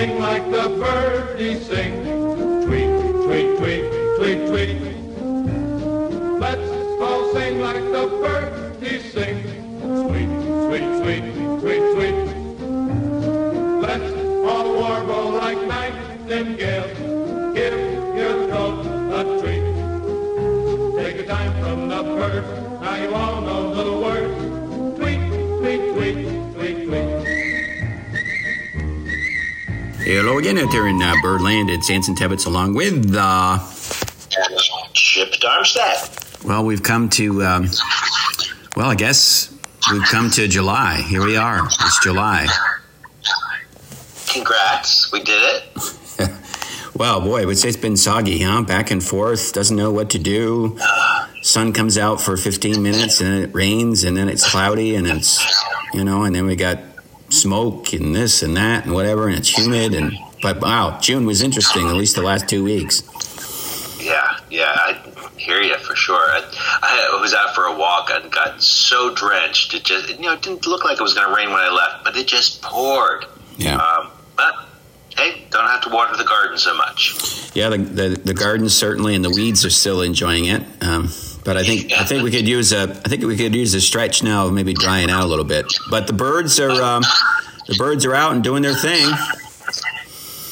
sing 0.00 0.18
like 0.18 0.50
the 0.50 0.66
birdies 0.80 1.66
sing. 1.66 1.92
Tweet, 2.64 2.90
tweet, 3.24 3.58
tweet, 3.58 3.84
tweet, 4.16 4.40
tweet. 4.48 4.80
Let's 6.40 6.70
all 7.02 7.32
sing 7.34 7.60
like 7.60 7.84
the 7.96 8.06
birdies 8.22 9.12
sing. 9.12 9.36
Sweet, 10.06 10.30
sweet, 10.68 11.02
sweet, 11.02 11.34
sweet. 11.34 11.39
Hello 30.02 30.38
again 30.38 30.56
out 30.58 30.72
there 30.72 30.88
in 30.88 31.00
uh, 31.02 31.14
Birdland. 31.22 31.68
It's 31.70 31.90
Anson 31.90 32.14
Tebbetts 32.14 32.46
along 32.46 32.74
with, 32.74 33.14
uh, 33.14 33.58
Chip 34.94 35.32
Darmstadt. 35.40 36.38
well, 36.44 36.64
we've 36.64 36.82
come 36.82 37.08
to, 37.10 37.42
um, 37.42 37.68
well, 38.76 38.90
I 38.90 38.94
guess 38.94 39.54
we've 39.92 40.02
come 40.04 40.30
to 40.30 40.48
July. 40.48 41.02
Here 41.02 41.24
we 41.24 41.36
are. 41.36 41.66
It's 41.66 42.02
July. 42.02 42.46
Congrats, 44.28 45.12
we 45.12 45.22
did 45.22 45.42
it. 45.42 46.30
Well, 46.92 47.22
boy, 47.22 47.40
I 47.40 47.44
would 47.46 47.56
say 47.56 47.68
it's 47.68 47.78
been 47.78 47.96
soggy, 47.96 48.42
huh? 48.42 48.60
Back 48.60 48.90
and 48.90 49.02
forth, 49.02 49.54
doesn't 49.54 49.74
know 49.74 49.90
what 49.90 50.10
to 50.10 50.18
do. 50.18 50.76
Sun 51.40 51.72
comes 51.72 51.96
out 51.96 52.20
for 52.20 52.36
15 52.36 52.82
minutes 52.82 53.22
and 53.22 53.30
then 53.30 53.42
it 53.44 53.54
rains 53.54 54.04
and 54.04 54.14
then 54.18 54.28
it's 54.28 54.46
cloudy 54.46 54.96
and 54.96 55.06
it's, 55.06 55.42
you 55.94 56.04
know, 56.04 56.24
and 56.24 56.34
then 56.34 56.44
we 56.44 56.56
got 56.56 56.89
smoke 57.40 57.92
and 57.92 58.14
this 58.14 58.42
and 58.42 58.56
that 58.56 58.84
and 58.84 58.94
whatever 58.94 59.28
and 59.28 59.36
it's 59.36 59.56
humid 59.56 59.94
and, 59.94 60.12
but 60.42 60.60
wow, 60.60 60.98
June 61.00 61.26
was 61.26 61.42
interesting, 61.42 61.86
at 61.88 61.94
least 61.94 62.16
the 62.16 62.22
last 62.22 62.48
two 62.48 62.64
weeks. 62.64 63.02
Yeah, 64.02 64.38
yeah, 64.48 64.72
I 64.74 64.98
hear 65.36 65.60
you 65.60 65.76
for 65.78 65.94
sure. 65.94 66.16
I, 66.16 66.42
I 66.82 67.20
was 67.20 67.34
out 67.34 67.54
for 67.54 67.64
a 67.64 67.76
walk 67.76 68.10
and 68.10 68.30
got 68.32 68.62
so 68.62 69.14
drenched. 69.14 69.74
It 69.74 69.84
just, 69.84 70.08
you 70.08 70.22
know, 70.22 70.32
it 70.32 70.42
didn't 70.42 70.66
look 70.66 70.84
like 70.84 70.98
it 70.98 71.02
was 71.02 71.14
going 71.14 71.28
to 71.28 71.34
rain 71.34 71.50
when 71.50 71.58
I 71.58 71.70
left, 71.70 72.04
but 72.04 72.16
it 72.16 72.26
just 72.26 72.62
poured. 72.62 73.26
Yeah. 73.56 73.76
Um, 73.76 74.10
but 74.36 74.54
hey, 75.16 75.46
don't 75.50 75.66
have 75.66 75.82
to 75.82 75.90
water 75.90 76.16
the 76.16 76.24
garden 76.24 76.56
so 76.56 76.74
much. 76.74 77.50
Yeah, 77.54 77.68
the, 77.68 77.78
the, 77.78 78.08
the 78.24 78.34
gardens 78.34 78.74
certainly 78.74 79.14
and 79.14 79.24
the 79.24 79.30
weeds 79.30 79.64
are 79.64 79.70
still 79.70 80.02
enjoying 80.02 80.46
it. 80.46 80.62
Um, 80.82 81.10
but 81.44 81.56
I 81.56 81.64
think 81.64 81.92
I 81.92 82.04
think 82.04 82.22
we 82.22 82.30
could 82.30 82.46
use 82.46 82.72
a 82.72 82.82
I 82.82 83.08
think 83.08 83.24
we 83.24 83.36
could 83.36 83.54
use 83.54 83.72
a 83.74 83.80
stretch 83.80 84.22
now, 84.22 84.46
of 84.46 84.52
maybe 84.52 84.74
drying 84.74 85.10
out 85.10 85.24
a 85.24 85.26
little 85.26 85.44
bit. 85.44 85.64
But 85.90 86.06
the 86.06 86.12
birds 86.12 86.60
are 86.60 86.70
um, 86.70 87.02
the 87.70 87.76
birds 87.76 88.04
are 88.04 88.14
out 88.14 88.32
and 88.32 88.42
doing 88.42 88.62
their 88.62 88.74
thing. 88.74 89.08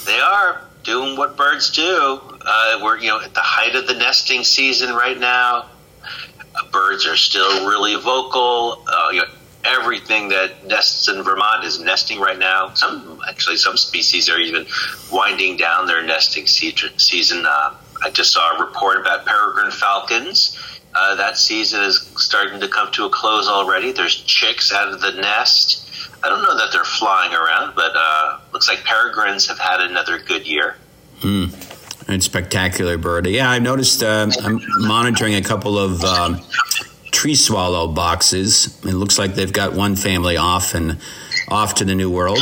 They 0.07 0.21
are 0.21 0.63
doing 0.85 1.17
what 1.17 1.37
birds 1.37 1.73
do. 1.73 2.21
Uh, 2.41 2.79
we're 2.81 2.99
you 2.99 3.09
know 3.09 3.21
at 3.21 3.35
the 3.35 3.41
height 3.41 3.75
of 3.75 3.89
the 3.89 3.95
nesting 3.95 4.45
season 4.45 4.95
right 4.95 5.19
now. 5.19 5.67
Uh, 6.03 6.71
birds 6.71 7.07
are 7.07 7.17
still 7.17 7.69
really 7.69 8.01
vocal. 8.01 8.85
Uh, 8.87 9.09
you 9.11 9.19
know, 9.19 9.27
everything 9.65 10.29
that 10.29 10.65
nests 10.65 11.09
in 11.09 11.23
Vermont 11.25 11.65
is 11.65 11.81
nesting 11.81 12.21
right 12.21 12.39
now. 12.39 12.73
Some 12.75 13.21
actually 13.29 13.57
some 13.57 13.77
species 13.77 14.29
are 14.29 14.39
even 14.39 14.65
winding 15.11 15.57
down 15.57 15.89
their 15.89 16.05
nesting 16.05 16.47
season. 16.47 17.45
Uh, 17.45 17.75
I 18.01 18.11
just 18.11 18.33
saw 18.33 18.57
a 18.57 18.65
report 18.65 19.01
about 19.01 19.27
peregrine 19.27 19.73
falcons. 19.73 20.57
Uh, 20.95 21.17
that 21.17 21.37
season 21.37 21.83
is 21.83 22.09
starting 22.17 22.61
to 22.61 22.69
come 22.69 22.93
to 22.93 23.07
a 23.07 23.11
close 23.11 23.49
already. 23.49 23.91
There's 23.91 24.23
chicks 24.23 24.73
out 24.73 24.89
of 24.89 25.01
the 25.01 25.13
nest. 25.13 25.88
I 26.23 26.29
don't 26.29 26.43
know 26.43 26.57
that 26.57 26.71
they're 26.73 26.85
flying 26.85 27.33
around, 27.33 27.75
but 27.75 27.93
uh, 27.95 28.39
looks 28.53 28.69
like 28.69 28.85
peregrines 28.85 29.47
have 29.47 29.59
had 29.59 29.81
another 29.81 30.19
good 30.19 30.47
year. 30.47 30.77
Hmm. 31.19 31.47
It's 32.09 32.25
spectacular 32.25 32.97
bird. 32.97 33.27
Yeah, 33.27 33.51
I've 33.51 33.63
noticed. 33.63 34.03
Um, 34.03 34.33
I'm 34.43 34.61
monitoring 34.79 35.35
a 35.35 35.43
couple 35.43 35.79
of 35.79 36.03
um, 36.05 36.41
tree 37.11 37.35
swallow 37.35 37.89
boxes. 37.89 38.81
It 38.85 38.95
looks 38.95 39.19
like 39.19 39.35
they've 39.35 39.53
got 39.53 39.75
one 39.75 39.95
family 39.95 40.37
off 40.37 40.75
and 40.75 40.99
off 41.49 41.75
to 41.77 41.85
the 41.85 41.95
new 41.95 42.11
world. 42.11 42.41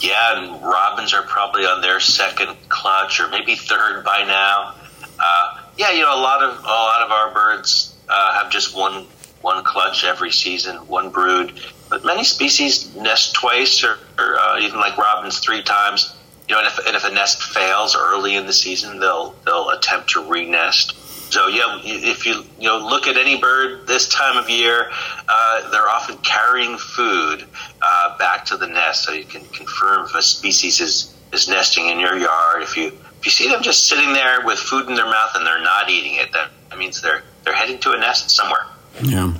Yeah, 0.00 0.38
and 0.38 0.62
robins 0.62 1.12
are 1.12 1.22
probably 1.22 1.64
on 1.64 1.82
their 1.82 2.00
second 2.00 2.56
clutch 2.70 3.20
or 3.20 3.28
maybe 3.28 3.54
third 3.54 4.04
by 4.04 4.24
now. 4.24 4.74
Uh, 5.18 5.58
yeah, 5.76 5.90
you 5.90 6.00
know, 6.00 6.14
a 6.14 6.20
lot 6.20 6.42
of 6.42 6.58
a 6.58 6.66
lot 6.66 7.02
of 7.02 7.10
our 7.10 7.34
birds 7.34 7.94
uh, 8.08 8.42
have 8.42 8.50
just 8.50 8.74
one 8.74 9.06
one 9.42 9.64
clutch 9.64 10.04
every 10.04 10.30
season, 10.30 10.76
one 10.86 11.10
brood. 11.10 11.52
But 11.88 12.04
many 12.04 12.24
species 12.24 12.94
nest 12.94 13.34
twice, 13.34 13.82
or, 13.82 13.98
or 14.18 14.38
uh, 14.38 14.60
even 14.60 14.78
like 14.78 14.96
robins 14.96 15.38
three 15.40 15.62
times. 15.62 16.16
You 16.48 16.54
know, 16.54 16.60
and 16.60 16.68
if, 16.68 16.86
and 16.86 16.96
if 16.96 17.04
a 17.04 17.10
nest 17.10 17.42
fails 17.42 17.96
early 17.96 18.34
in 18.36 18.46
the 18.46 18.52
season, 18.52 18.98
they'll 18.98 19.34
they'll 19.44 19.70
attempt 19.70 20.10
to 20.10 20.24
re-nest. 20.24 20.96
So 21.32 21.46
yeah, 21.46 21.80
if 21.84 22.26
you 22.26 22.44
you 22.58 22.66
know 22.66 22.78
look 22.78 23.06
at 23.06 23.16
any 23.16 23.38
bird 23.38 23.86
this 23.86 24.08
time 24.08 24.36
of 24.36 24.50
year, 24.50 24.90
uh, 25.28 25.70
they're 25.70 25.88
often 25.88 26.16
carrying 26.18 26.76
food 26.76 27.44
uh, 27.82 28.18
back 28.18 28.44
to 28.46 28.56
the 28.56 28.66
nest, 28.66 29.04
so 29.04 29.12
you 29.12 29.24
can 29.24 29.44
confirm 29.46 30.06
if 30.06 30.14
a 30.14 30.22
species 30.22 30.80
is 30.80 31.14
is 31.32 31.48
nesting 31.48 31.88
in 31.88 32.00
your 32.00 32.16
yard. 32.16 32.62
If 32.62 32.76
you 32.76 32.88
if 32.88 33.24
you 33.24 33.30
see 33.30 33.48
them 33.48 33.62
just 33.62 33.86
sitting 33.86 34.12
there 34.12 34.44
with 34.44 34.58
food 34.58 34.88
in 34.88 34.94
their 34.94 35.04
mouth 35.04 35.30
and 35.36 35.46
they're 35.46 35.62
not 35.62 35.88
eating 35.88 36.16
it, 36.16 36.32
that, 36.32 36.50
that 36.68 36.78
means 36.78 37.00
they're 37.00 37.22
they're 37.44 37.54
heading 37.54 37.78
to 37.80 37.92
a 37.92 37.98
nest 37.98 38.30
somewhere. 38.30 38.66
Yeah. 39.02 39.34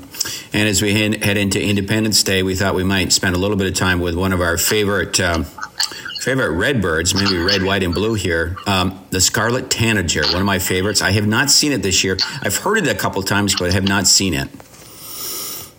And 0.53 0.69
as 0.69 0.83
we 0.83 0.94
head 0.94 1.37
into 1.37 1.62
Independence 1.62 2.22
Day, 2.22 2.43
we 2.43 2.55
thought 2.55 2.75
we 2.75 2.84
might 2.84 3.12
spend 3.12 3.34
a 3.34 3.38
little 3.38 3.56
bit 3.56 3.66
of 3.66 3.75
time 3.75 4.00
with 4.00 4.15
one 4.15 4.33
of 4.33 4.41
our 4.41 4.56
favorite 4.56 5.19
um, 5.21 5.44
favorite 6.21 6.50
red 6.50 6.83
birds, 6.83 7.15
maybe 7.15 7.38
red, 7.38 7.62
white, 7.62 7.83
and 7.83 7.94
blue 7.94 8.15
here. 8.15 8.56
Um, 8.66 9.05
the 9.11 9.21
scarlet 9.21 9.71
tanager, 9.71 10.22
one 10.27 10.37
of 10.37 10.47
my 10.47 10.59
favorites. 10.59 11.00
I 11.03 11.12
have 11.12 11.27
not 11.27 11.50
seen 11.50 11.72
it 11.72 11.83
this 11.83 12.05
year. 12.05 12.19
I've 12.43 12.56
heard 12.56 12.78
it 12.78 12.88
a 12.88 12.94
couple 12.94 13.22
times, 13.22 13.55
but 13.59 13.71
I 13.71 13.75
have 13.75 13.88
not 13.88 14.06
seen 14.06 14.34
it. 14.34 14.49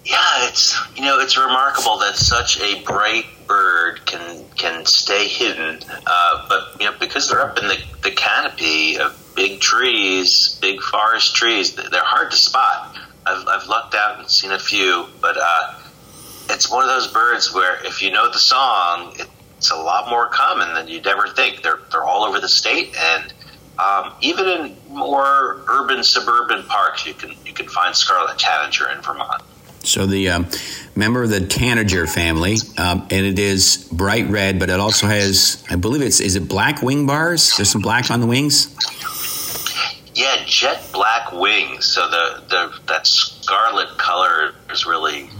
Yeah, 0.04 0.48
it's 0.48 0.78
you 0.96 1.04
know 1.04 1.20
it's 1.20 1.38
remarkable 1.38 2.00
that 2.00 2.16
such 2.16 2.60
a 2.60 2.82
bright 2.84 3.26
bird 3.48 4.06
can 4.06 4.44
can 4.58 4.86
stay 4.86 5.28
hidden, 5.28 5.80
uh, 6.06 6.46
but 6.50 6.76
you 6.80 6.90
know 6.90 6.98
because 7.00 7.30
they're 7.30 7.42
up 7.42 7.60
in 7.60 7.68
the, 7.68 7.78
the 8.04 8.12
canopy 8.12 8.98
of 8.98 9.18
big 9.36 9.62
trees, 9.62 10.58
big 10.62 10.82
forest 10.82 11.36
trees, 11.36 11.76
they're 11.76 12.04
hard 12.04 12.32
to 12.32 12.38
spot. 12.38 12.91
I've, 13.32 13.48
I've 13.48 13.68
lucked 13.68 13.96
out 13.96 14.20
and 14.20 14.30
seen 14.30 14.52
a 14.52 14.60
few, 14.60 15.08
but 15.22 15.38
uh, 15.40 15.80
it's 16.50 16.70
one 16.70 16.84
of 16.84 16.90
those 16.90 17.08
birds 17.08 17.54
where 17.54 17.84
if 17.86 18.02
you 18.02 18.12
know 18.12 18.32
the 18.32 18.40
song, 18.40 19.16
it's 19.58 19.72
a 19.72 19.76
lot 19.76 20.10
more 20.10 20.28
common 20.30 20.74
than 20.74 20.88
you'd 20.88 21.08
ever 21.08 21.28
think. 21.28 21.64
They're 21.64 21.80
they're 21.92 22.04
all 22.04 22.24
over 22.24 22.40
the 22.40 22.50
state, 22.50 22.96
and 22.98 23.34
um, 23.80 24.14
even 24.22 24.48
in 24.48 24.78
more 24.90 25.64
urban 25.68 26.04
suburban 26.04 26.64
parks, 26.64 27.06
you 27.06 27.14
can 27.14 27.36
you 27.46 27.54
can 27.54 27.68
find 27.68 27.96
scarlet 27.96 28.38
tanager 28.38 28.90
in 28.90 29.02
Vermont. 29.02 29.44
So 29.84 30.06
the 30.06 30.30
um, 30.30 30.48
member 30.96 31.24
of 31.24 31.30
the 31.30 31.46
tanager 31.46 32.06
family, 32.06 32.58
um, 32.78 33.08
and 33.10 33.26
it 33.26 33.40
is 33.40 33.88
bright 33.92 34.28
red, 34.30 34.60
but 34.60 34.70
it 34.70 34.80
also 34.80 35.08
has, 35.08 35.64
I 35.72 35.76
believe 35.76 36.04
it's, 36.04 36.20
is 36.20 36.36
it 36.36 36.48
black 36.48 36.84
wing 36.84 37.08
bars? 37.08 37.56
There's 37.58 37.72
some 37.72 37.82
black 37.82 38.12
on 38.12 38.20
the 38.20 38.28
wings. 38.28 38.76
Yeah, 40.22 40.44
jet 40.46 40.88
black 40.94 41.32
wings. 41.32 41.86
So 41.86 42.08
the, 42.08 42.44
the 42.48 42.80
that 42.86 43.08
scarlet 43.08 43.98
color 43.98 44.54
is 44.70 44.86
really 44.86 45.32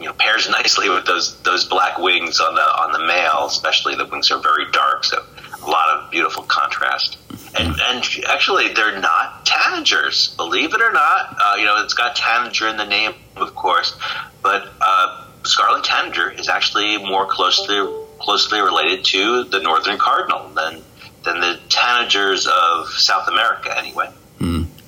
you 0.00 0.06
know 0.06 0.12
pairs 0.14 0.48
nicely 0.50 0.88
with 0.88 1.06
those 1.06 1.40
those 1.42 1.64
black 1.64 1.98
wings 1.98 2.40
on 2.40 2.56
the 2.56 2.60
on 2.60 2.90
the 2.90 3.06
male. 3.06 3.46
Especially 3.46 3.94
the 3.94 4.06
wings 4.06 4.32
are 4.32 4.40
very 4.40 4.68
dark, 4.72 5.04
so 5.04 5.22
a 5.62 5.70
lot 5.70 5.96
of 5.96 6.10
beautiful 6.10 6.42
contrast. 6.42 7.18
And 7.56 7.76
and 7.80 8.04
actually, 8.26 8.72
they're 8.72 8.98
not 8.98 9.46
tanagers. 9.46 10.36
Believe 10.36 10.74
it 10.74 10.80
or 10.80 10.90
not, 10.90 11.36
uh, 11.40 11.54
you 11.56 11.64
know 11.64 11.80
it's 11.80 11.94
got 11.94 12.16
tanager 12.16 12.66
in 12.66 12.76
the 12.76 12.86
name, 12.86 13.14
of 13.36 13.54
course, 13.54 13.96
but 14.42 14.72
uh, 14.80 15.24
scarlet 15.44 15.84
tanager 15.84 16.32
is 16.32 16.48
actually 16.48 16.98
more 16.98 17.26
closely 17.26 17.76
closely 18.18 18.60
related 18.60 19.04
to 19.04 19.44
the 19.44 19.60
northern 19.60 19.98
cardinal 19.98 20.48
than 20.48 20.82
than 21.24 21.40
the 21.40 21.58
tanagers 21.68 22.46
of 22.46 22.88
South 22.90 23.28
America, 23.28 23.76
anyway. 23.76 24.10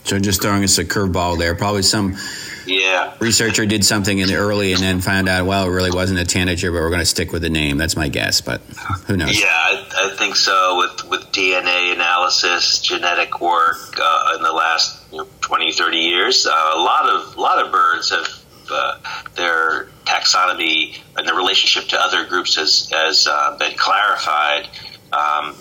So 0.05 0.19
just 0.21 0.41
throwing 0.43 0.63
us 0.63 0.79
a 0.79 0.85
curveball 0.85 1.39
there. 1.39 1.55
Probably 1.57 1.83
some 1.83 2.17
Yeah. 2.65 3.15
researcher 3.19 3.65
did 3.67 3.85
something 3.85 4.19
in 4.19 4.29
the 4.29 4.37
early 4.37 4.73
and 4.73 4.81
then 4.83 5.01
found 5.01 5.29
out, 5.29 5.47
well, 5.47 5.65
it 5.67 5.71
really 5.71 5.91
wasn't 5.91 6.21
a 6.21 6.25
tanager, 6.25 6.71
but 6.71 6.81
we're 6.81 6.91
going 6.91 7.01
to 7.01 7.07
stick 7.07 7.33
with 7.33 7.43
the 7.43 7.49
name. 7.51 7.77
That's 7.77 7.97
my 7.97 8.09
guess, 8.09 8.41
but 8.41 8.61
who 9.07 9.17
knows? 9.17 9.41
Yeah, 9.41 9.47
I, 9.49 9.85
I 10.05 10.17
think 10.17 10.37
so. 10.37 10.77
With 10.79 11.09
with 11.09 11.33
DNA 11.33 11.93
analysis, 11.95 12.81
genetic 12.81 13.41
work 13.41 13.99
uh, 14.01 14.35
in 14.37 14.43
the 14.43 14.53
last 14.53 14.97
you 15.11 15.19
know, 15.19 15.29
20, 15.41 15.73
30 15.73 15.97
years, 15.97 16.47
uh, 16.47 16.51
a 16.51 16.79
lot 16.79 17.09
of 17.09 17.37
lot 17.37 17.65
of 17.65 17.73
birds 17.73 18.11
have 18.11 18.29
uh, 18.71 18.99
their 19.35 19.89
taxonomy 20.05 20.99
and 21.17 21.27
their 21.27 21.35
relationship 21.35 21.89
to 21.89 22.01
other 22.01 22.25
groups 22.27 22.55
has 22.57 22.89
has 22.93 23.27
uh, 23.27 23.57
been 23.59 23.77
clarified. 23.77 24.69
Um, 25.13 25.57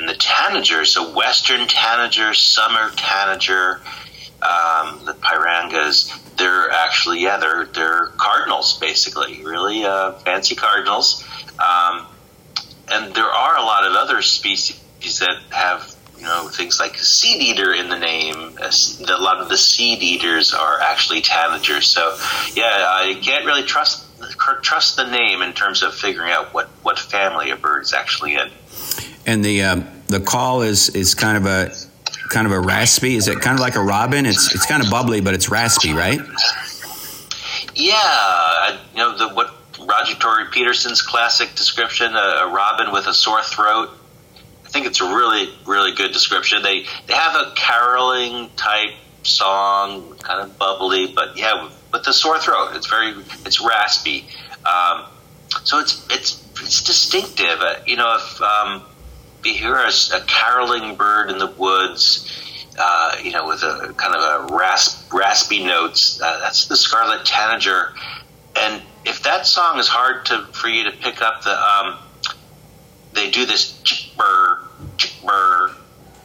and 0.00 0.08
the 0.08 0.14
tanager, 0.14 0.84
so 0.84 1.14
western 1.14 1.68
tanager, 1.68 2.32
summer 2.32 2.90
tanager, 2.96 3.80
um, 4.42 5.04
the 5.04 5.14
pirangas, 5.20 6.16
they're 6.36 6.70
actually 6.70 7.20
yeah, 7.20 7.36
they're 7.36 7.66
they're 7.66 8.06
cardinals 8.16 8.78
basically, 8.78 9.44
really 9.44 9.84
uh, 9.84 10.12
fancy 10.12 10.54
cardinals. 10.54 11.22
Um, 11.58 12.06
and 12.90 13.14
there 13.14 13.24
are 13.24 13.56
a 13.58 13.62
lot 13.62 13.86
of 13.86 13.92
other 13.92 14.22
species 14.22 14.80
that 15.20 15.38
have 15.50 15.94
you 16.16 16.24
know 16.24 16.48
things 16.48 16.80
like 16.80 16.96
seed 16.96 17.42
eater 17.42 17.74
in 17.74 17.90
the 17.90 17.98
name. 17.98 18.58
A 18.58 19.20
lot 19.20 19.40
of 19.40 19.50
the 19.50 19.58
seed 19.58 20.02
eaters 20.02 20.54
are 20.54 20.80
actually 20.80 21.20
tanagers. 21.20 21.84
So 21.84 22.16
yeah, 22.54 22.86
I 22.88 23.20
can't 23.22 23.44
really 23.44 23.64
trust 23.64 24.06
trust 24.62 24.96
the 24.96 25.10
name 25.10 25.42
in 25.42 25.52
terms 25.52 25.82
of 25.82 25.94
figuring 25.94 26.32
out 26.32 26.54
what 26.54 26.68
what 26.82 26.98
family 26.98 27.50
a 27.50 27.56
bird 27.56 27.82
is 27.82 27.92
actually 27.92 28.34
in. 28.34 28.50
And 29.26 29.44
the 29.44 29.62
um, 29.62 29.86
the 30.06 30.20
call 30.20 30.62
is 30.62 30.88
is 30.90 31.14
kind 31.14 31.36
of 31.36 31.46
a 31.46 31.72
kind 32.30 32.46
of 32.46 32.52
a 32.52 32.60
raspy. 32.60 33.16
Is 33.16 33.28
it 33.28 33.40
kind 33.40 33.54
of 33.54 33.60
like 33.60 33.76
a 33.76 33.82
robin? 33.82 34.26
It's 34.26 34.54
it's 34.54 34.66
kind 34.66 34.82
of 34.82 34.90
bubbly, 34.90 35.20
but 35.20 35.34
it's 35.34 35.50
raspy, 35.50 35.92
right? 35.92 36.20
Yeah, 37.74 38.78
you 38.94 38.98
know 38.98 39.16
the 39.16 39.28
what 39.34 39.54
Roger 39.80 40.14
Tory 40.14 40.46
Peterson's 40.50 41.02
classic 41.02 41.54
description: 41.54 42.14
a, 42.14 42.44
a 42.44 42.52
robin 42.52 42.92
with 42.92 43.06
a 43.06 43.14
sore 43.14 43.42
throat. 43.42 43.90
I 44.64 44.68
think 44.68 44.86
it's 44.86 45.00
a 45.00 45.14
really 45.14 45.50
really 45.66 45.94
good 45.94 46.12
description. 46.12 46.62
They 46.62 46.84
they 47.06 47.14
have 47.14 47.34
a 47.34 47.52
caroling 47.56 48.50
type 48.56 48.90
song, 49.22 50.16
kind 50.18 50.40
of 50.40 50.56
bubbly, 50.58 51.12
but 51.14 51.36
yeah, 51.36 51.70
with 51.92 52.04
the 52.04 52.12
sore 52.12 52.38
throat. 52.38 52.70
It's 52.74 52.86
very 52.86 53.14
it's 53.44 53.60
raspy. 53.60 54.26
Um, 54.64 55.04
so 55.64 55.78
it's 55.78 56.06
it's 56.10 56.46
it's 56.62 56.82
distinctive. 56.82 57.60
Uh, 57.60 57.76
you 57.86 57.96
know, 57.96 58.16
if 58.16 58.40
um, 58.42 58.82
you 59.44 59.54
hear 59.54 59.74
a, 59.74 59.88
a, 59.88 60.20
caroling 60.26 60.96
bird 60.96 61.30
in 61.30 61.38
the 61.38 61.46
woods, 61.46 62.28
uh, 62.78 63.16
you 63.22 63.32
know, 63.32 63.46
with 63.46 63.62
a 63.62 63.94
kind 63.96 64.14
of 64.14 64.50
a 64.50 64.54
rasp, 64.54 65.12
raspy 65.12 65.64
notes, 65.64 66.20
uh, 66.22 66.38
that's 66.40 66.66
the 66.66 66.76
scarlet 66.76 67.24
tanager. 67.24 67.94
And 68.56 68.82
if 69.04 69.22
that 69.22 69.46
song 69.46 69.78
is 69.78 69.88
hard 69.88 70.26
to 70.26 70.44
for 70.52 70.68
you 70.68 70.84
to 70.84 70.92
pick 70.92 71.22
up, 71.22 71.42
the 71.42 71.58
um, 71.58 71.98
they 73.12 73.30
do 73.30 73.46
this 73.46 73.80
chick 73.82 74.16
burr, 74.16 74.58
chick 74.96 75.12
burr, 75.24 75.74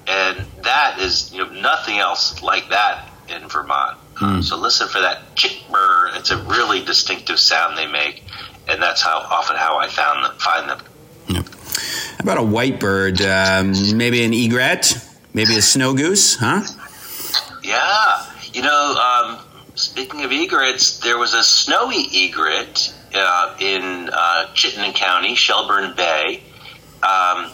and 0.07 0.45
that 0.63 0.97
is 0.99 1.33
you 1.33 1.43
know 1.43 1.51
nothing 1.51 1.97
else 1.97 2.41
like 2.41 2.69
that 2.69 3.09
in 3.29 3.47
Vermont. 3.47 3.97
Mm. 4.15 4.43
So 4.43 4.57
listen 4.57 4.87
for 4.87 5.01
that 5.01 5.35
chick 5.35 5.61
burr. 5.71 6.11
It's 6.13 6.31
a 6.31 6.37
really 6.43 6.83
distinctive 6.83 7.39
sound 7.39 7.77
they 7.77 7.87
make, 7.87 8.23
and 8.67 8.81
that's 8.81 9.01
how 9.01 9.19
often 9.29 9.55
how 9.55 9.77
I 9.77 9.87
found 9.87 10.25
them, 10.25 10.37
find 10.37 10.69
them. 10.69 10.79
About 12.25 12.39
a 12.39 12.43
white 12.43 12.79
bird? 12.79 13.21
Um, 13.21 13.73
maybe 13.95 14.25
an 14.25 14.33
egret, 14.33 14.97
maybe 15.35 15.57
a 15.57 15.61
snow 15.61 15.93
goose, 15.93 16.35
huh? 16.35 16.63
Yeah, 17.61 18.25
you 18.51 18.63
know. 18.63 18.95
Um, 18.95 19.45
speaking 19.75 20.23
of 20.23 20.31
egrets, 20.31 21.01
there 21.01 21.19
was 21.19 21.35
a 21.35 21.43
snowy 21.43 22.07
egret 22.11 22.95
uh, 23.13 23.55
in 23.59 24.09
uh, 24.11 24.51
Chittenden 24.55 24.93
County, 24.93 25.35
Shelburne 25.35 25.95
Bay. 25.95 26.41
Um, 27.03 27.51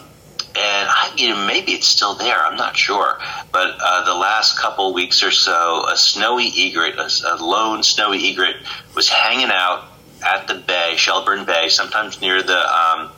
and 0.56 0.88
I, 0.88 1.12
you 1.18 1.28
know, 1.28 1.46
maybe 1.46 1.72
it's 1.72 1.86
still 1.86 2.14
there. 2.14 2.42
I'm 2.42 2.56
not 2.56 2.74
sure. 2.74 3.18
But 3.52 3.76
uh, 3.78 4.06
the 4.06 4.14
last 4.14 4.58
couple 4.58 4.94
weeks 4.94 5.22
or 5.22 5.32
so, 5.32 5.86
a 5.86 5.98
snowy 5.98 6.50
egret, 6.56 6.94
a, 6.96 7.10
a, 7.30 7.36
lone 7.44 7.82
snowy 7.82 8.26
egret, 8.26 8.56
was 8.94 9.06
hanging 9.06 9.50
out 9.52 9.88
at 10.24 10.48
the 10.48 10.54
bay, 10.54 10.94
Shelburne 10.96 11.44
Bay, 11.44 11.68
sometimes 11.68 12.22
near 12.22 12.42
the 12.42 12.74
um, 12.74 13.11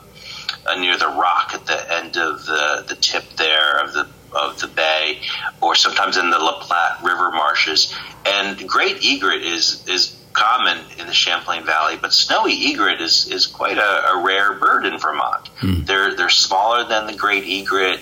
uh, 0.66 0.74
near 0.76 0.96
the 0.96 1.08
rock 1.08 1.52
at 1.54 1.66
the 1.66 1.92
end 1.94 2.16
of 2.16 2.44
the, 2.46 2.84
the 2.88 2.96
tip 2.96 3.24
there 3.36 3.78
of 3.82 3.92
the 3.92 4.06
of 4.32 4.58
the 4.60 4.66
bay, 4.66 5.20
or 5.60 5.76
sometimes 5.76 6.16
in 6.16 6.28
the 6.30 6.38
La 6.38 6.58
Platte 6.60 7.02
River 7.04 7.30
marshes. 7.30 7.94
And 8.26 8.68
great 8.68 9.04
egret 9.04 9.42
is 9.42 9.86
is 9.86 10.20
common 10.32 10.78
in 10.98 11.06
the 11.06 11.12
Champlain 11.14 11.64
Valley, 11.64 11.96
but 11.96 12.12
snowy 12.12 12.52
egret 12.52 13.00
is, 13.00 13.30
is 13.30 13.46
quite 13.46 13.78
a, 13.78 14.10
a 14.10 14.22
rare 14.24 14.54
bird 14.54 14.84
in 14.84 14.98
Vermont. 14.98 15.48
Hmm. 15.58 15.84
They're 15.84 16.14
they're 16.14 16.28
smaller 16.28 16.84
than 16.86 17.06
the 17.06 17.14
great 17.14 17.44
egret. 17.44 18.00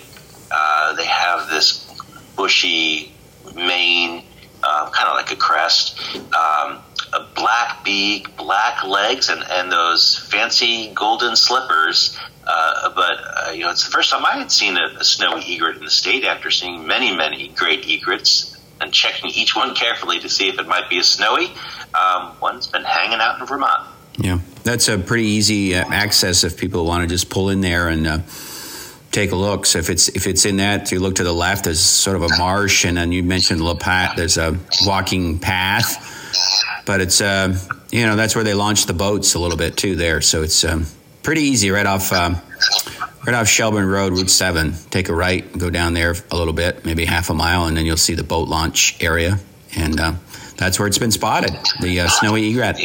Uh, 0.51 0.95
they 0.95 1.07
have 1.07 1.49
this 1.49 1.89
bushy 2.37 3.15
mane, 3.55 4.25
uh, 4.63 4.91
kind 4.91 5.09
of 5.09 5.17
like 5.17 5.31
a 5.31 5.37
crest, 5.37 6.01
um, 6.17 6.79
a 7.13 7.27
black 7.35 7.85
beak, 7.85 8.35
black 8.37 8.83
legs, 8.85 9.29
and, 9.29 9.43
and 9.51 9.71
those 9.71 10.19
fancy 10.31 10.93
golden 10.95 11.37
slippers. 11.37 12.19
But 12.95 13.19
uh, 13.25 13.51
you 13.53 13.61
know, 13.61 13.71
it's 13.71 13.85
the 13.85 13.91
first 13.91 14.11
time 14.11 14.25
I 14.25 14.39
had 14.39 14.51
seen 14.51 14.77
a, 14.77 14.87
a 14.99 15.05
snowy 15.05 15.43
egret 15.47 15.77
in 15.77 15.85
the 15.85 15.91
state 15.91 16.25
after 16.25 16.51
seeing 16.51 16.87
many, 16.87 17.15
many 17.17 17.49
great 17.49 17.87
egrets 17.89 18.59
and 18.81 18.93
checking 18.93 19.31
each 19.31 19.55
one 19.55 19.75
carefully 19.75 20.19
to 20.21 20.29
see 20.29 20.49
if 20.49 20.59
it 20.59 20.67
might 20.67 20.91
be 20.91 20.99
a 20.99 21.05
snowy. 21.05 21.53
Um, 21.95 22.33
one's 22.41 22.67
been 22.67 22.85
hanging 22.85 23.21
out 23.21 23.41
in 23.41 23.47
Vermont. 23.47 23.89
Yeah, 24.19 24.41
that's 24.65 24.89
a 24.89 24.99
pretty 24.99 25.25
easy 25.25 25.75
uh, 25.75 25.85
access 25.91 26.45
if 26.45 26.59
people 26.59 26.85
want 26.85 27.03
to 27.03 27.09
just 27.09 27.31
pull 27.31 27.49
in 27.49 27.61
there 27.61 27.89
and 27.89 28.07
uh, 28.07 28.19
take 29.11 29.33
a 29.33 29.37
look. 29.37 29.67
So 29.67 29.79
if 29.79 29.89
it's 29.89 30.09
if 30.09 30.27
it's 30.27 30.45
in 30.45 30.57
that, 30.57 30.93
you 30.93 31.01
look 31.01 31.17
to 31.17 31.25
the 31.25 31.33
left, 31.33 31.65
there's 31.65 31.81
sort 31.81 32.17
of 32.17 32.23
a 32.23 32.29
marsh, 32.39 32.85
and 32.85 32.97
then 32.97 33.13
you 33.13 33.23
mentioned 33.23 33.63
La 33.63 33.75
Platte, 33.75 34.17
there's 34.17 34.37
a 34.37 34.59
walking 34.85 35.39
path. 35.39 36.19
But 36.85 37.01
it's 37.01 37.21
uh, 37.21 37.57
you 37.91 38.05
know 38.05 38.17
that's 38.17 38.35
where 38.35 38.45
they 38.45 38.55
launch 38.55 38.87
the 38.87 38.95
boats 38.95 39.35
a 39.35 39.39
little 39.39 39.57
bit 39.57 39.77
too 39.77 39.97
there, 39.97 40.21
so 40.21 40.43
it's 40.43 40.65
um, 40.65 40.87
pretty 41.23 41.43
easy 41.43 41.71
right 41.71 41.87
off. 41.87 42.13
Um, 42.13 42.41
right 43.27 43.35
off 43.35 43.49
Shelburne 43.49 43.87
Road, 43.87 44.13
Route 44.13 44.31
7. 44.31 44.75
Take 44.91 45.09
a 45.09 45.15
right, 45.15 45.57
go 45.57 45.71
down 45.71 45.95
there 45.95 46.15
a 46.31 46.37
little 46.37 46.53
bit, 46.53 46.85
maybe 46.85 47.05
half 47.05 47.31
a 47.31 47.35
mile, 47.35 47.67
and 47.67 47.77
then 47.77 47.87
you'll 47.87 47.97
see 47.97 48.15
the 48.15 48.25
boat 48.25 48.49
launch 48.49 48.97
area. 49.01 49.39
And 49.77 49.99
uh, 49.99 50.15
that's 50.57 50.79
where 50.79 50.89
it's 50.89 50.99
been 50.99 51.11
spotted, 51.11 51.53
the 51.81 52.01
uh, 52.01 52.09
snowy 52.09 52.51
egret. 52.51 52.79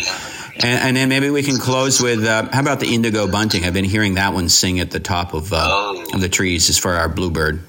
And, 0.63 0.65
and, 0.65 0.97
then 0.97 1.09
maybe 1.09 1.29
we 1.29 1.43
can 1.43 1.57
close 1.57 2.01
with 2.01 2.23
uh, 2.23 2.49
how 2.51 2.61
about 2.61 2.79
the 2.79 2.93
indigo 2.93 3.29
bunting? 3.29 3.63
I've 3.65 3.73
been 3.73 3.85
hearing 3.85 4.15
that 4.15 4.33
one 4.33 4.49
sing 4.49 4.79
at 4.79 4.89
the 4.89 4.99
top 4.99 5.33
of, 5.33 5.53
uh, 5.53 5.57
oh. 5.61 6.05
of 6.13 6.21
the 6.21 6.29
trees 6.29 6.69
as 6.69 6.79
for 6.79 6.93
our 6.93 7.09
bluebird. 7.09 7.61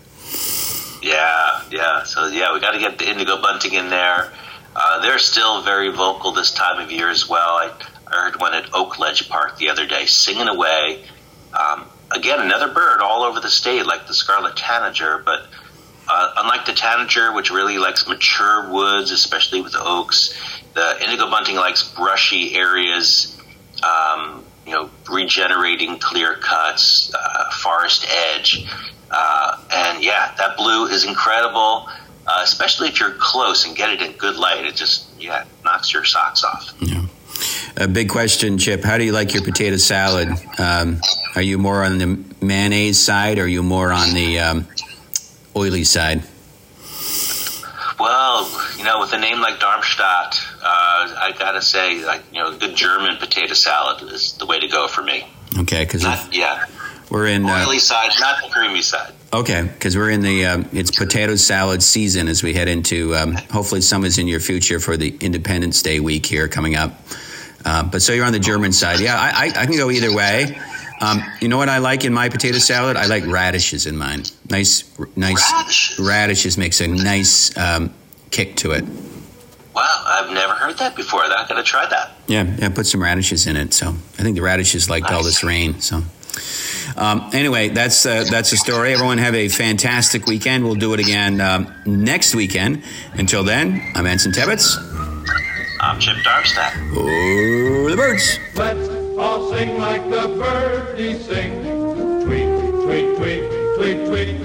Yeah, 1.02 1.62
yeah. 1.70 2.02
So, 2.04 2.28
yeah, 2.28 2.54
we 2.54 2.60
got 2.60 2.72
to 2.72 2.78
get 2.78 2.98
the 2.98 3.08
indigo 3.10 3.42
bunting 3.42 3.74
in 3.74 3.90
there. 3.90 4.32
Uh, 4.74 5.02
they're 5.02 5.18
still 5.18 5.62
very 5.62 5.90
vocal 5.90 6.32
this 6.32 6.52
time 6.52 6.80
of 6.80 6.90
year 6.90 7.10
as 7.10 7.28
well. 7.28 7.58
I, 7.58 7.72
I 8.10 8.16
heard 8.24 8.40
one 8.40 8.54
at 8.54 8.64
Oakledge 8.70 9.28
Park 9.28 9.58
the 9.58 9.68
other 9.68 9.86
day 9.86 10.06
singing 10.06 10.48
away. 10.48 11.04
Um, 11.52 11.86
again, 12.10 12.40
another 12.40 12.72
bird 12.72 13.00
all 13.00 13.22
over 13.22 13.40
the 13.40 13.50
state, 13.50 13.86
like 13.86 14.06
the 14.06 14.14
scarlet 14.14 14.56
tanager, 14.56 15.22
but 15.24 15.46
uh, 16.08 16.32
unlike 16.38 16.64
the 16.64 16.72
tanager, 16.72 17.32
which 17.32 17.50
really 17.50 17.78
likes 17.78 18.08
mature 18.08 18.70
woods, 18.70 19.10
especially 19.10 19.60
with 19.60 19.74
oaks, 19.76 20.34
the 20.74 21.02
indigo 21.02 21.28
bunting 21.30 21.56
likes 21.56 21.82
brushy 21.94 22.54
areas, 22.54 23.38
um, 23.82 24.44
you 24.66 24.72
know, 24.72 24.90
regenerating 25.10 25.98
clear 25.98 26.36
cuts, 26.36 27.12
uh, 27.14 27.50
forest 27.50 28.06
edge. 28.34 28.66
Uh, 29.10 29.58
and 29.70 30.02
yeah, 30.02 30.34
that 30.38 30.56
blue 30.56 30.86
is 30.86 31.04
incredible, 31.04 31.88
uh, 32.26 32.40
especially 32.42 32.88
if 32.88 33.00
you're 33.00 33.14
close 33.18 33.66
and 33.66 33.76
get 33.76 33.90
it 33.90 34.02
in 34.02 34.12
good 34.12 34.36
light. 34.36 34.64
It 34.64 34.76
just, 34.76 35.08
yeah, 35.18 35.44
knocks 35.64 35.92
your 35.92 36.04
socks 36.04 36.44
off. 36.44 36.74
Yeah. 36.80 36.97
A 37.80 37.86
big 37.86 38.08
question, 38.08 38.58
Chip. 38.58 38.82
How 38.82 38.98
do 38.98 39.04
you 39.04 39.12
like 39.12 39.32
your 39.32 39.44
potato 39.44 39.76
salad? 39.76 40.28
Um, 40.58 41.00
are 41.36 41.42
you 41.42 41.58
more 41.58 41.84
on 41.84 41.98
the 41.98 42.18
mayonnaise 42.44 43.00
side 43.00 43.38
or 43.38 43.44
are 43.44 43.46
you 43.46 43.62
more 43.62 43.92
on 43.92 44.14
the 44.14 44.40
um, 44.40 44.66
oily 45.54 45.84
side? 45.84 46.24
Well, 48.00 48.50
you 48.76 48.82
know, 48.82 48.98
with 48.98 49.12
a 49.12 49.18
name 49.18 49.40
like 49.40 49.60
Darmstadt, 49.60 50.40
uh, 50.60 51.14
I 51.20 51.32
gotta 51.38 51.62
say, 51.62 52.04
like 52.04 52.22
you 52.32 52.42
know, 52.42 52.56
good 52.58 52.74
German 52.74 53.16
potato 53.16 53.54
salad 53.54 54.02
is 54.10 54.32
the 54.32 54.46
way 54.46 54.58
to 54.58 54.66
go 54.66 54.88
for 54.88 55.02
me. 55.02 55.28
Okay, 55.58 55.84
because 55.84 56.04
yeah, 56.32 56.64
we're 57.10 57.28
in 57.28 57.44
uh, 57.44 57.64
oily 57.64 57.76
uh, 57.76 57.80
side, 57.80 58.10
not 58.18 58.42
the 58.42 58.48
creamy 58.50 58.82
side. 58.82 59.12
Okay, 59.32 59.62
because 59.62 59.96
we're 59.96 60.10
in 60.10 60.22
the 60.22 60.46
um, 60.46 60.68
it's 60.72 60.90
potato 60.90 61.36
salad 61.36 61.84
season 61.84 62.26
as 62.26 62.42
we 62.42 62.54
head 62.54 62.66
into 62.66 63.14
um, 63.14 63.34
hopefully 63.52 63.82
some 63.82 64.04
is 64.04 64.18
in 64.18 64.26
your 64.26 64.40
future 64.40 64.80
for 64.80 64.96
the 64.96 65.16
Independence 65.20 65.80
Day 65.80 66.00
week 66.00 66.26
here 66.26 66.48
coming 66.48 66.74
up. 66.74 67.00
Uh, 67.64 67.82
but 67.82 68.02
so 68.02 68.12
you're 68.12 68.24
on 68.24 68.32
the 68.32 68.38
German 68.38 68.72
side, 68.72 69.00
yeah. 69.00 69.16
I, 69.18 69.46
I, 69.46 69.62
I 69.62 69.66
can 69.66 69.76
go 69.76 69.90
either 69.90 70.14
way. 70.14 70.58
Um, 71.00 71.22
you 71.40 71.48
know 71.48 71.58
what 71.58 71.68
I 71.68 71.78
like 71.78 72.04
in 72.04 72.12
my 72.12 72.28
potato 72.28 72.58
salad? 72.58 72.96
I 72.96 73.06
like 73.06 73.24
radishes 73.26 73.86
in 73.86 73.96
mine. 73.96 74.24
Nice, 74.50 74.84
nice 75.16 75.52
radishes, 75.52 75.98
radishes 75.98 76.58
makes 76.58 76.80
a 76.80 76.88
nice 76.88 77.56
um, 77.56 77.94
kick 78.30 78.56
to 78.56 78.72
it. 78.72 78.84
Wow, 79.74 80.04
I've 80.06 80.32
never 80.32 80.54
heard 80.54 80.76
that 80.78 80.96
before. 80.96 81.22
I'm 81.22 81.46
gonna 81.46 81.62
try 81.62 81.86
that. 81.86 82.10
Yeah, 82.26 82.52
yeah. 82.58 82.68
Put 82.70 82.86
some 82.86 83.02
radishes 83.02 83.46
in 83.46 83.54
it. 83.54 83.72
So 83.74 83.90
I 83.90 84.22
think 84.22 84.34
the 84.34 84.42
radishes 84.42 84.90
liked 84.90 85.04
nice. 85.04 85.12
all 85.12 85.22
this 85.22 85.44
rain. 85.44 85.80
So. 85.80 86.02
Um, 86.96 87.30
anyway, 87.32 87.68
that's 87.68 88.04
uh, 88.04 88.24
that's 88.28 88.50
the 88.50 88.56
story. 88.56 88.92
Everyone 88.92 89.18
have 89.18 89.34
a 89.34 89.48
fantastic 89.48 90.26
weekend. 90.26 90.64
We'll 90.64 90.74
do 90.74 90.94
it 90.94 91.00
again 91.00 91.40
um, 91.40 91.72
next 91.86 92.34
weekend. 92.34 92.82
Until 93.12 93.44
then, 93.44 93.92
I'm 93.94 94.06
Anson 94.06 94.32
Tebbetts. 94.32 94.87
I'm 95.98 96.02
Chip 96.02 96.22
Darmstadt. 96.22 96.74
Oh, 96.94 97.90
the 97.90 97.96
birds. 97.96 98.38
Let's 98.54 98.88
all 99.18 99.52
sing 99.52 99.78
like 99.78 100.08
the 100.08 100.28
birdies 100.28 101.26
sing. 101.26 101.60
Tweet, 102.22 102.46
tweet, 102.84 103.16
tweet, 103.16 103.42
tweet, 103.74 104.06
tweet. 104.06 104.40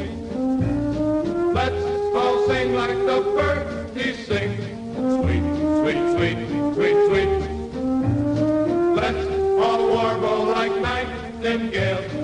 Let's 1.53 1.85
all 2.15 2.47
sing 2.47 2.73
like 2.73 2.97
the 2.97 3.21
birdies 3.37 4.25
sing. 4.25 4.57
Sweet, 4.95 5.45
sweet, 5.77 6.01
sweet, 6.17 6.39
tweet, 6.73 6.97
tweet. 7.07 7.31
Let's 8.97 9.27
all 9.61 9.89
warble 9.89 10.45
like 10.45 10.75
nightingales. 10.81 12.22